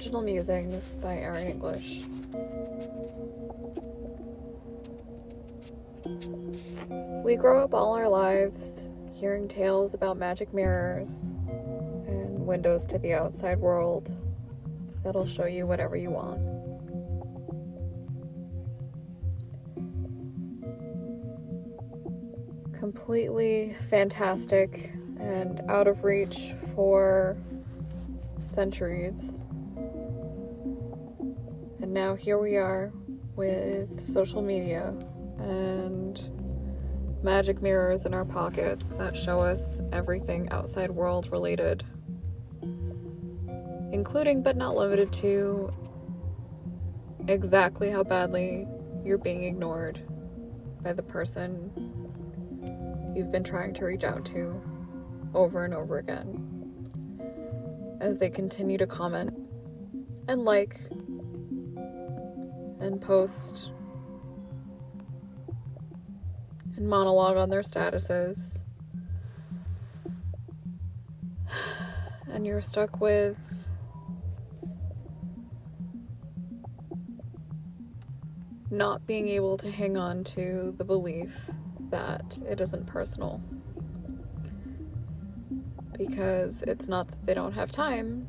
[0.00, 2.06] Original Musings by Erin English.
[7.22, 11.34] We grow up all our lives hearing tales about magic mirrors
[12.06, 14.10] and windows to the outside world
[15.04, 16.40] that'll show you whatever you want.
[22.72, 27.36] Completely fantastic and out of reach for
[28.42, 29.38] centuries.
[31.90, 32.92] And now here we are
[33.34, 34.96] with social media
[35.38, 36.30] and
[37.24, 41.82] magic mirrors in our pockets that show us everything outside world related,
[43.90, 45.72] including but not limited to
[47.26, 48.68] exactly how badly
[49.04, 50.00] you're being ignored
[50.82, 51.72] by the person
[53.16, 54.62] you've been trying to reach out to
[55.34, 56.46] over and over again.
[58.00, 59.36] As they continue to comment
[60.28, 60.78] and like
[62.80, 63.72] and post
[66.76, 68.62] and monologue on their statuses.
[72.32, 73.68] And you're stuck with
[78.70, 81.50] not being able to hang on to the belief
[81.90, 83.42] that it isn't personal.
[85.98, 88.26] Because it's not that they don't have time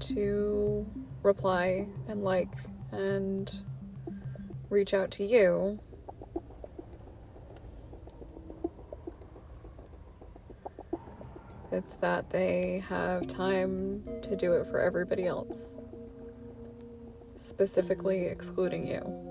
[0.00, 0.84] to
[1.22, 2.52] reply and like
[2.92, 3.62] and
[4.70, 5.78] reach out to you.
[11.72, 15.74] It's that they have time to do it for everybody else,
[17.36, 19.25] specifically excluding you.